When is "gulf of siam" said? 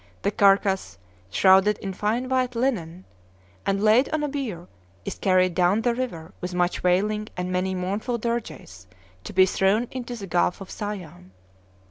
10.25-11.33